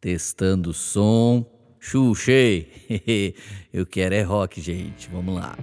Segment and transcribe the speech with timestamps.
[0.00, 1.44] Testando o som.
[1.80, 2.70] Xuxei!
[3.74, 5.08] Eu quero é rock, gente.
[5.08, 5.58] Vamos lá.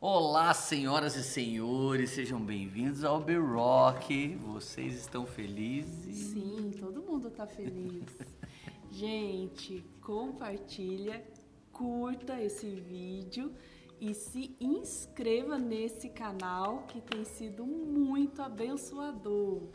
[0.00, 4.36] Olá, senhoras e senhores, sejam bem-vindos ao The Rock.
[4.36, 6.16] Vocês estão felizes?
[6.16, 8.04] Sim, todo mundo está feliz.
[8.92, 11.24] Gente, compartilha,
[11.72, 13.52] curta esse vídeo
[14.00, 19.68] e se inscreva nesse canal que tem sido muito abençoador.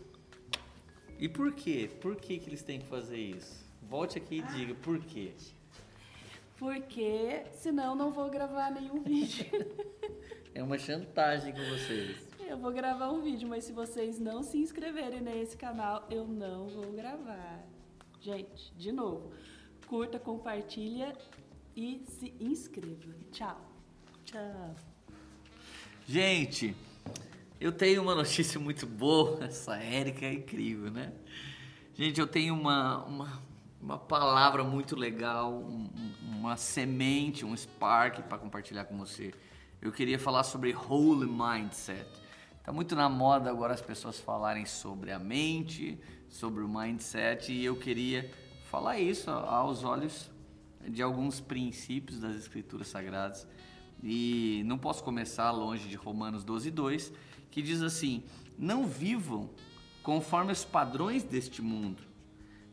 [1.20, 1.90] E por quê?
[2.02, 3.64] Por que, que eles têm que fazer isso?
[3.84, 4.46] Volte aqui e ah.
[4.48, 5.32] diga por quê.
[6.58, 9.46] Porque senão não vou gravar nenhum vídeo.
[10.56, 12.18] é uma chantagem com vocês.
[12.48, 16.68] Eu vou gravar um vídeo, mas se vocês não se inscreverem nesse canal, eu não
[16.68, 17.64] vou gravar.
[18.20, 19.32] Gente, de novo,
[19.88, 21.16] curta, compartilha
[21.76, 23.14] e se inscreva.
[23.32, 23.75] Tchau.
[24.26, 24.76] Tchau.
[26.08, 26.76] Gente,
[27.62, 29.46] eu tenho uma notícia muito boa.
[29.46, 31.14] Essa Érica é incrível, né?
[31.94, 33.44] Gente, eu tenho uma, uma,
[33.80, 35.88] uma palavra muito legal, um,
[36.24, 39.32] uma semente, um spark para compartilhar com você.
[39.80, 42.10] Eu queria falar sobre Holy Mindset.
[42.64, 47.64] Tá muito na moda agora as pessoas falarem sobre a mente, sobre o mindset, e
[47.64, 48.32] eu queria
[48.72, 50.32] falar isso aos olhos
[50.82, 53.48] de alguns princípios das Escrituras Sagradas
[54.08, 57.12] e não posso começar longe de Romanos 12, 2,
[57.50, 58.24] que diz assim:
[58.56, 59.50] Não vivam
[60.04, 62.04] conforme os padrões deste mundo,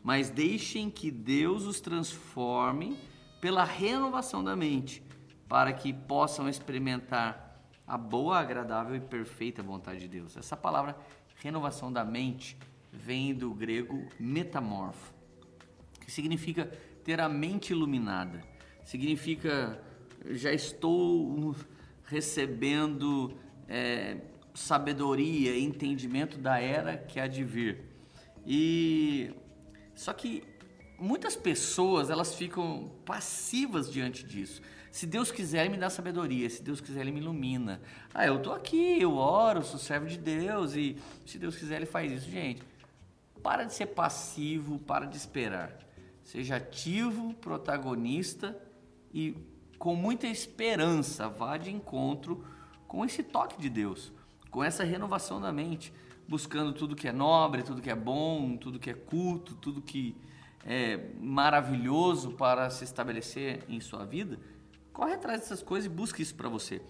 [0.03, 2.95] mas deixem que Deus os transforme
[3.41, 5.01] pela renovação da mente,
[5.49, 10.37] para que possam experimentar a boa, agradável e perfeita vontade de Deus.
[10.37, 10.95] Essa palavra
[11.41, 12.55] renovação da mente
[12.91, 15.11] vem do grego metamorfo,
[15.99, 16.65] que significa
[17.03, 18.39] ter a mente iluminada,
[18.85, 19.81] significa
[20.31, 21.55] já estou
[22.05, 23.33] recebendo
[23.67, 24.17] é,
[24.53, 27.85] sabedoria, entendimento da era que há de vir.
[28.45, 29.31] E
[29.95, 30.43] só que
[30.97, 34.61] muitas pessoas elas ficam passivas diante disso.
[34.91, 36.47] Se Deus quiser, ele me dá sabedoria.
[36.49, 37.81] Se Deus quiser, ele me ilumina.
[38.13, 40.95] Ah, eu tô aqui, eu oro, sou servo de Deus e
[41.25, 42.29] se Deus quiser, ele faz isso.
[42.29, 42.61] Gente,
[43.41, 45.75] para de ser passivo, para de esperar.
[46.23, 48.55] Seja ativo, protagonista
[49.13, 49.35] e
[49.77, 52.45] com muita esperança, vá de encontro
[52.87, 54.11] com esse toque de Deus,
[54.49, 55.93] com essa renovação da mente,
[56.27, 60.15] buscando tudo que é nobre, tudo que é bom, tudo que é culto, tudo que
[60.65, 64.39] é maravilhoso para se estabelecer em sua vida.
[64.93, 66.81] Corre atrás dessas coisas e busque isso para você.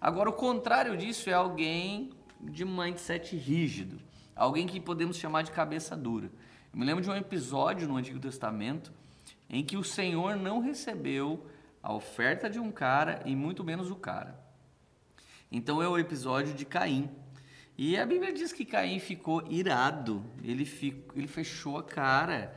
[0.00, 2.10] Agora, o contrário disso é alguém
[2.40, 4.00] de mindset rígido,
[4.34, 6.30] alguém que podemos chamar de cabeça dura.
[6.72, 8.92] Eu me lembro de um episódio no Antigo Testamento
[9.48, 11.46] em que o Senhor não recebeu
[11.82, 14.38] a oferta de um cara e muito menos o cara.
[15.50, 17.10] Então é o episódio de Caim.
[17.76, 22.54] E a Bíblia diz que Caim ficou irado, ele, ficou, ele fechou a cara.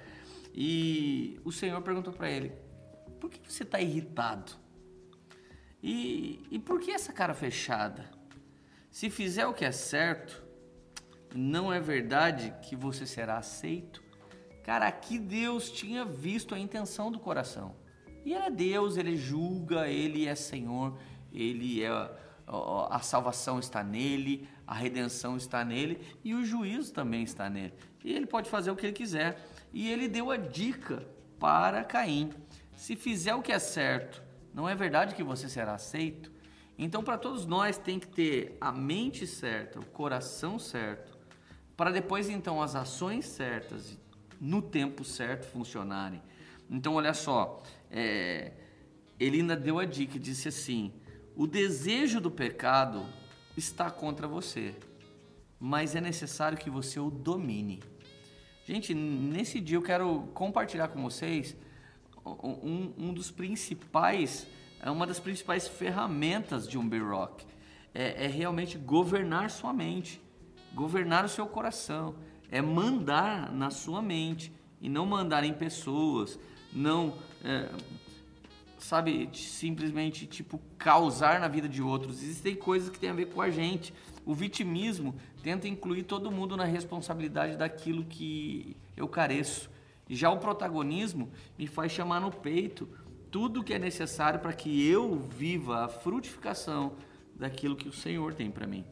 [0.54, 2.54] E o Senhor perguntou para ele:
[3.20, 4.54] Por que você está irritado?
[5.82, 8.10] E, e por que essa cara fechada?
[8.92, 10.44] Se fizer o que é certo,
[11.34, 14.02] não é verdade que você será aceito?
[14.64, 17.76] Cara, aqui Deus tinha visto a intenção do coração.
[18.26, 20.98] E ele é Deus, ele julga, ele é Senhor,
[21.32, 21.90] ele é
[22.48, 27.74] a salvação está nele, a redenção está nele e o juízo também está nele.
[28.04, 29.44] E ele pode fazer o que ele quiser.
[29.74, 31.06] E ele deu a dica
[31.40, 32.32] para Caim:
[32.76, 34.22] se fizer o que é certo,
[34.54, 36.32] não é verdade que você será aceito?
[36.78, 41.18] Então, para todos nós, tem que ter a mente certa, o coração certo,
[41.76, 43.98] para depois então as ações certas,
[44.42, 46.22] no tempo certo, funcionarem.
[46.70, 48.52] Então, olha só, é,
[49.20, 50.94] ele ainda deu a dica, disse assim:
[51.36, 53.06] o desejo do pecado
[53.58, 54.76] está contra você,
[55.60, 57.82] mas é necessário que você o domine.
[58.66, 61.56] Gente, nesse dia eu quero compartilhar com vocês
[62.26, 64.48] um, um dos principais,
[64.82, 67.46] é uma das principais ferramentas de um B-Rock.
[67.94, 70.22] É, é realmente governar sua mente,
[70.74, 72.16] governar o seu coração,
[72.52, 74.52] é mandar na sua mente
[74.86, 76.38] e não mandar em pessoas,
[76.72, 77.68] não, é,
[78.78, 82.22] sabe, simplesmente tipo causar na vida de outros.
[82.22, 83.92] Existem coisas que têm a ver com a gente.
[84.24, 89.72] O vitimismo tenta incluir todo mundo na responsabilidade daquilo que eu careço.
[90.08, 92.88] Já o protagonismo me faz chamar no peito
[93.32, 96.94] tudo que é necessário para que eu viva a frutificação
[97.36, 98.86] daquilo que o Senhor tem para mim.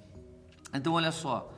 [0.73, 1.53] Então, olha só,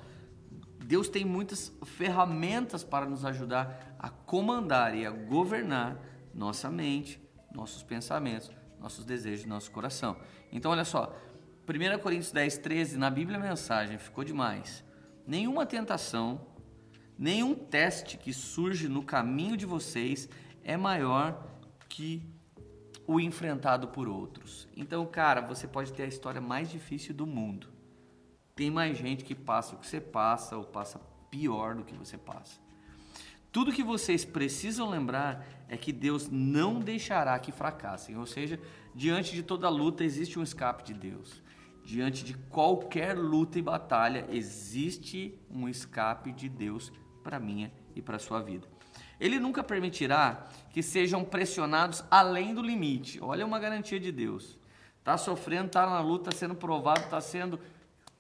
[0.86, 6.00] Deus tem muitas ferramentas para nos ajudar a comandar e a governar
[6.32, 7.20] nossa mente,
[7.52, 10.16] nossos pensamentos, nossos desejos, nosso coração.
[10.52, 11.18] Então, olha só,
[11.68, 14.84] 1 Coríntios 10, 13, na Bíblia Mensagem, ficou demais.
[15.26, 16.46] Nenhuma tentação,
[17.18, 20.30] nenhum teste que surge no caminho de vocês
[20.64, 21.48] é maior
[21.90, 22.22] que
[23.08, 24.68] o enfrentado por outros.
[24.78, 27.75] Então, cara, você pode ter a história mais difícil do mundo.
[28.56, 31.00] Tem mais gente que passa o que você passa ou passa
[31.30, 32.58] pior do que você passa.
[33.52, 38.60] Tudo que vocês precisam lembrar é que Deus não deixará que fracassem, ou seja,
[38.94, 41.44] diante de toda luta existe um escape de Deus.
[41.84, 46.92] Diante de qualquer luta e batalha, existe um escape de Deus
[47.24, 48.68] para minha e para sua vida.
[49.20, 53.20] Ele nunca permitirá que sejam pressionados além do limite.
[53.22, 54.58] Olha uma garantia de Deus.
[55.04, 57.60] Tá sofrendo, tá na luta, tá sendo provado, tá sendo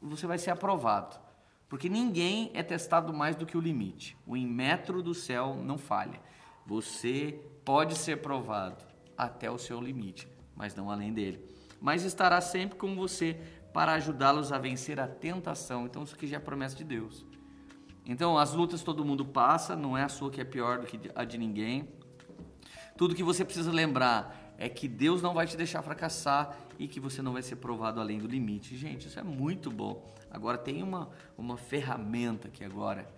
[0.05, 1.17] você vai ser aprovado.
[1.67, 4.17] Porque ninguém é testado mais do que o limite.
[4.25, 6.19] O metro do céu não falha.
[6.65, 8.83] Você pode ser provado
[9.17, 11.43] até o seu limite, mas não além dele.
[11.81, 13.39] Mas estará sempre com você
[13.73, 15.85] para ajudá-los a vencer a tentação.
[15.85, 17.25] Então, isso aqui já é promessa de Deus.
[18.05, 21.11] Então, as lutas todo mundo passa, não é a sua que é pior do que
[21.13, 21.89] a de ninguém.
[22.95, 26.99] Tudo que você precisa lembrar é que Deus não vai te deixar fracassar e que
[26.99, 28.77] você não vai ser provado além do limite.
[28.77, 30.05] Gente, isso é muito bom.
[30.29, 33.09] Agora tem uma, uma ferramenta que agora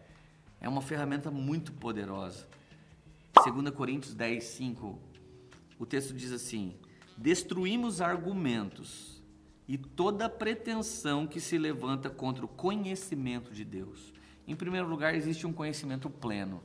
[0.60, 2.48] é uma ferramenta muito poderosa.
[3.34, 5.00] 2 Coríntios 10, 5,
[5.80, 6.76] o texto diz assim:
[7.16, 9.22] Destruímos argumentos
[9.68, 14.14] e toda pretensão que se levanta contra o conhecimento de Deus.
[14.48, 16.64] Em primeiro lugar, existe um conhecimento pleno.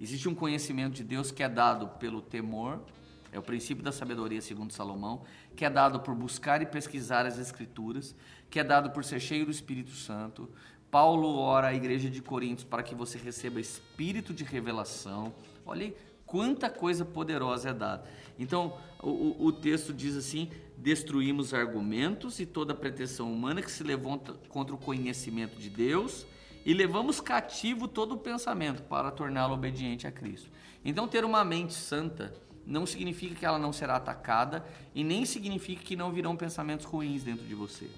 [0.00, 2.82] Existe um conhecimento de Deus que é dado pelo temor,
[3.32, 5.22] é o princípio da sabedoria segundo Salomão,
[5.54, 8.14] que é dado por buscar e pesquisar as escrituras,
[8.48, 10.50] que é dado por ser cheio do Espírito Santo.
[10.90, 15.32] Paulo ora à igreja de Coríntios para que você receba espírito de revelação.
[15.64, 15.94] Olha
[16.26, 18.04] quanta coisa poderosa é dada.
[18.38, 24.34] Então, o, o texto diz assim: destruímos argumentos e toda pretensão humana que se levanta
[24.48, 26.26] contra o conhecimento de Deus
[26.64, 30.50] e levamos cativo todo o pensamento para torná-lo obediente a Cristo.
[30.84, 32.34] Então, ter uma mente santa
[32.66, 34.64] não significa que ela não será atacada
[34.94, 37.90] e nem significa que não virão pensamentos ruins dentro de você.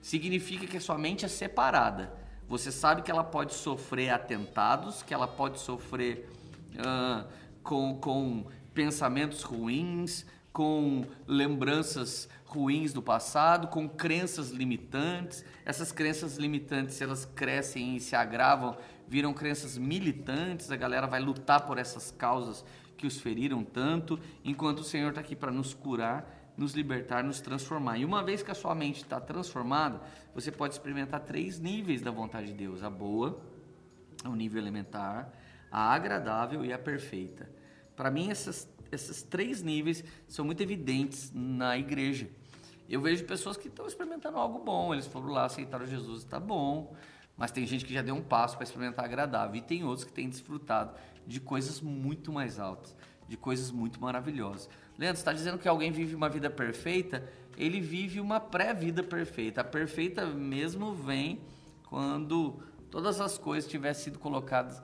[0.00, 2.12] Significa que a sua mente é separada.
[2.48, 6.30] Você sabe que ela pode sofrer atentados, que ela pode sofrer
[6.74, 7.26] uh,
[7.62, 15.44] com, com pensamentos ruins, com lembranças ruins do passado, com crenças limitantes.
[15.64, 18.76] Essas crenças limitantes, elas crescem e se agravam,
[19.08, 20.70] viram crenças militantes.
[20.70, 22.64] A galera vai lutar por essas causas
[22.96, 27.40] que os feriram tanto, enquanto o Senhor está aqui para nos curar, nos libertar, nos
[27.40, 27.98] transformar.
[27.98, 30.00] E uma vez que a sua mente está transformada,
[30.34, 33.40] você pode experimentar três níveis da vontade de Deus: a boa,
[34.24, 35.32] o nível elementar,
[35.70, 37.48] a agradável e a perfeita.
[37.94, 42.28] Para mim, essas esses três níveis são muito evidentes na igreja.
[42.88, 46.96] Eu vejo pessoas que estão experimentando algo bom, eles foram lá, aceitaram Jesus, está bom,
[47.38, 50.12] mas tem gente que já deu um passo para experimentar agradável, e tem outros que
[50.12, 50.92] têm desfrutado
[51.26, 52.94] de coisas muito mais altas,
[53.28, 54.68] de coisas muito maravilhosas.
[54.98, 57.26] Leandro, está dizendo que alguém vive uma vida perfeita?
[57.56, 59.60] Ele vive uma pré-vida perfeita.
[59.60, 61.40] A perfeita mesmo vem
[61.88, 64.82] quando todas as coisas tivessem sido colocadas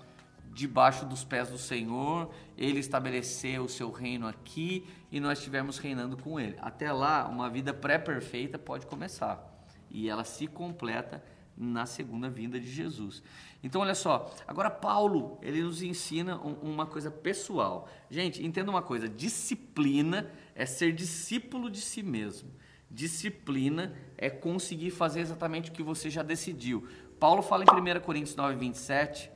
[0.53, 6.17] debaixo dos pés do Senhor, ele estabeleceu o seu reino aqui e nós estivermos reinando
[6.17, 6.57] com ele.
[6.61, 9.53] Até lá, uma vida pré-perfeita pode começar
[9.91, 11.23] e ela se completa
[11.57, 13.23] na segunda vinda de Jesus.
[13.63, 17.89] Então, olha só, agora Paulo, ele nos ensina uma coisa pessoal.
[18.11, 22.51] Gente, entenda uma coisa: disciplina é ser discípulo de si mesmo.
[22.91, 26.87] Disciplina é conseguir fazer exatamente o que você já decidiu.
[27.19, 29.35] Paulo fala em 1 Coríntios 9, 27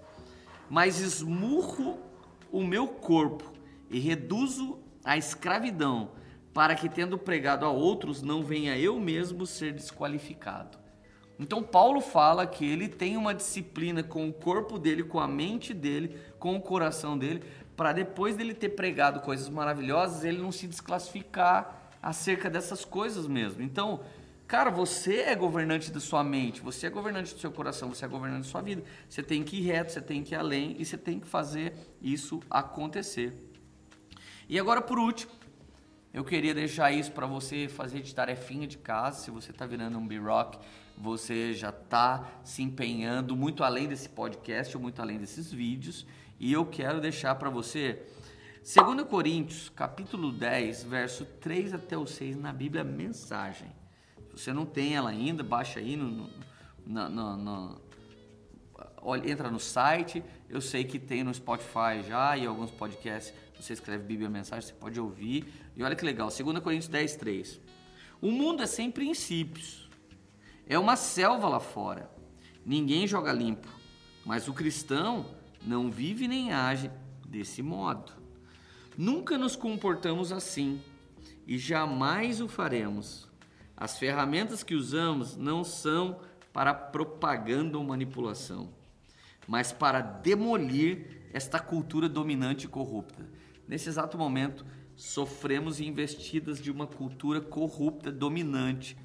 [0.68, 1.98] mas esmurro
[2.52, 3.52] o meu corpo
[3.90, 6.10] e reduzo a escravidão,
[6.52, 10.78] para que, tendo pregado a outros, não venha eu mesmo ser desqualificado.
[11.38, 15.72] Então, Paulo fala que ele tem uma disciplina com o corpo dele, com a mente
[15.72, 17.42] dele, com o coração dele,
[17.76, 23.62] para depois dele ter pregado coisas maravilhosas, ele não se desclassificar acerca dessas coisas mesmo.
[23.62, 24.00] Então,
[24.48, 28.08] Cara, você é governante da sua mente, você é governante do seu coração, você é
[28.08, 28.82] governante da sua vida.
[29.06, 31.74] Você tem que ir reto, você tem que ir além e você tem que fazer
[32.00, 33.34] isso acontecer.
[34.48, 35.30] E agora, por último,
[36.18, 39.20] eu queria deixar isso para você fazer de tarefinha de casa.
[39.20, 40.58] Se você está virando um B-Rock,
[40.96, 46.06] você já está se empenhando muito além desse podcast ou muito além desses vídeos.
[46.38, 48.02] E eu quero deixar para você
[48.62, 53.78] 2 Coríntios, capítulo 10, verso 3 até o 6, na Bíblia Mensagem
[54.38, 56.30] você não tem ela ainda, baixa aí no,
[56.86, 57.80] no,
[59.24, 60.22] entra no site.
[60.48, 63.34] Eu sei que tem no Spotify já e alguns podcasts.
[63.60, 65.52] Você escreve Bíblia Mensagem, você pode ouvir.
[65.76, 67.60] E olha que legal, 2 Coríntios 10, 3.
[68.20, 69.88] O mundo é sem princípios.
[70.66, 72.10] É uma selva lá fora.
[72.64, 73.68] Ninguém joga limpo.
[74.24, 75.26] Mas o cristão
[75.62, 76.90] não vive nem age
[77.26, 78.12] desse modo.
[78.96, 80.80] Nunca nos comportamos assim
[81.46, 83.28] e jamais o faremos.
[83.76, 86.20] As ferramentas que usamos não são
[86.52, 88.70] para propaganda ou manipulação,
[89.46, 93.24] mas para demolir esta cultura dominante e corrupta.
[93.68, 94.64] Nesse exato momento,
[94.96, 98.96] sofremos investidas de uma cultura corrupta, dominante,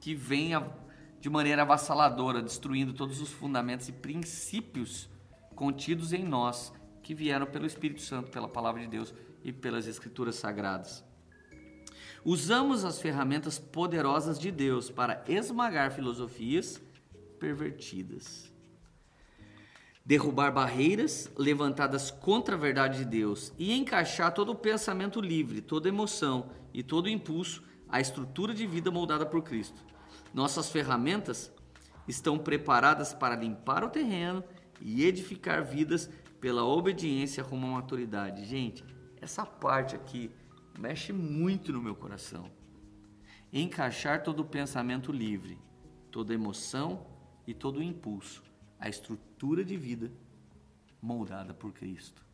[0.00, 0.50] que vem
[1.20, 5.08] de maneira avassaladora, destruindo todos os fundamentos e princípios
[5.54, 10.34] contidos em nós, que vieram pelo Espírito Santo, pela palavra de Deus e pelas Escrituras
[10.34, 11.04] Sagradas.
[12.24, 16.80] Usamos as ferramentas poderosas de Deus para esmagar filosofias
[17.38, 18.51] pervertidas
[20.04, 25.88] derrubar barreiras levantadas contra a verdade de Deus e encaixar todo o pensamento livre, toda
[25.88, 29.84] emoção e todo impulso à estrutura de vida moldada por Cristo.
[30.34, 31.52] Nossas ferramentas
[32.08, 34.42] estão preparadas para limpar o terreno
[34.80, 38.44] e edificar vidas pela obediência rumo à maturidade.
[38.44, 38.84] Gente,
[39.20, 40.30] essa parte aqui
[40.78, 42.50] mexe muito no meu coração.
[43.52, 45.58] Encaixar todo o pensamento livre,
[46.10, 47.06] toda emoção
[47.46, 48.42] e todo o impulso
[48.82, 48.88] a
[49.42, 50.12] estrutura de vida
[51.02, 52.24] moldada por Cristo.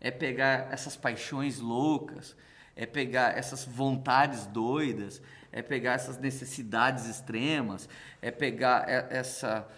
[0.00, 2.36] É pegar essas paixões loucas,
[2.74, 7.88] é pegar essas vontades doidas, é pegar essas necessidades extremas,
[8.20, 9.68] é pegar essa,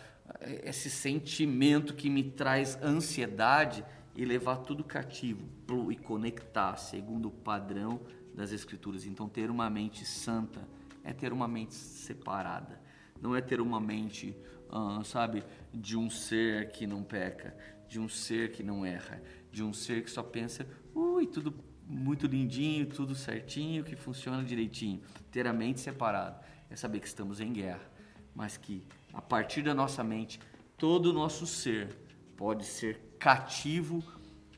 [0.64, 3.84] esse sentimento que me traz ansiedade
[4.16, 5.46] e levar tudo cativo
[5.90, 8.00] e conectar segundo o padrão
[8.34, 9.04] das Escrituras.
[9.04, 10.66] Então, ter uma mente santa
[11.04, 12.80] é ter uma mente separada,
[13.20, 14.36] não é ter uma mente
[14.68, 17.56] uh, sabe, de um ser que não peca,
[17.88, 21.54] de um ser que não erra, de um ser que só pensa, ui, tudo
[21.86, 25.00] muito lindinho, tudo certinho, que funciona direitinho.
[25.30, 27.90] Ter a mente separada é saber que estamos em guerra,
[28.34, 30.38] mas que a partir da nossa mente,
[30.76, 31.96] todo o nosso ser
[32.36, 34.04] pode ser cativo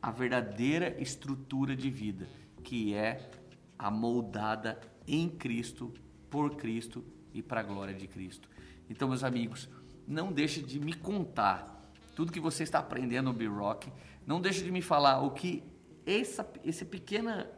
[0.03, 2.29] à verdadeira estrutura de vida,
[2.65, 3.31] que é
[3.79, 5.93] a moldada em Cristo,
[6.29, 8.49] por Cristo e para a glória de Cristo.
[8.89, 9.69] Então, meus amigos,
[10.07, 11.81] não deixe de me contar
[12.15, 13.91] tudo que você está aprendendo no B-Rock.
[14.27, 15.63] Não deixe de me falar o que
[16.05, 17.49] essa, essa pequena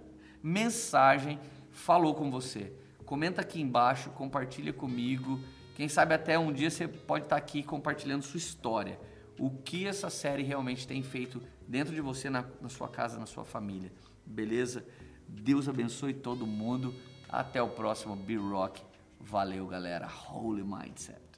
[0.42, 1.38] mensagem
[1.70, 2.72] falou com você.
[3.04, 5.40] Comenta aqui embaixo, compartilha comigo.
[5.74, 9.00] Quem sabe até um dia você pode estar aqui compartilhando sua história.
[9.38, 13.26] O que essa série realmente tem feito dentro de você, na, na sua casa, na
[13.26, 13.92] sua família.
[14.24, 14.84] Beleza?
[15.26, 16.94] Deus abençoe todo mundo.
[17.28, 18.82] Até o próximo B-Rock.
[19.22, 20.06] Valeu, galera.
[20.06, 21.31] Holy Mindset.